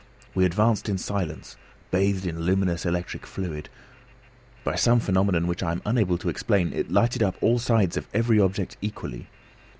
[0.33, 1.57] We advanced in silence,
[1.91, 3.69] bathed in luminous electric fluid.
[4.63, 8.07] By some phenomenon which I am unable to explain, it lighted up all sides of
[8.11, 9.27] every object equally.